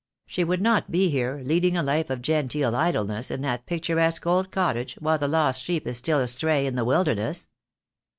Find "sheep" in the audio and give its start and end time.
5.61-5.85